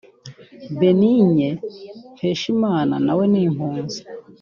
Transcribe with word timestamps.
Benigne 0.79 1.47
Mpeshimana 2.15 2.95
nawe 3.05 3.23
w’impunzi 3.31 3.99